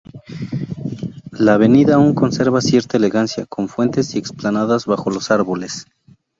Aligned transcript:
La 1.31 1.53
avenida 1.53 1.93
aún 1.93 2.15
conserva 2.15 2.59
cierta 2.61 2.97
elegancia, 2.97 3.45
con 3.45 3.67
fuentes 3.69 4.15
y 4.15 4.17
explanadas 4.17 4.87
bajo 4.87 5.11
los 5.11 5.29
árboles. 5.29 5.85